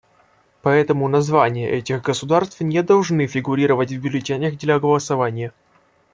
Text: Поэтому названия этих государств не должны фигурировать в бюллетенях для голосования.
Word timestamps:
Поэтому 0.63 1.07
названия 1.07 1.69
этих 1.69 2.01
государств 2.01 2.59
не 2.59 2.81
должны 2.81 3.27
фигурировать 3.27 3.91
в 3.93 4.01
бюллетенях 4.01 4.57
для 4.57 4.79
голосования. 4.79 5.53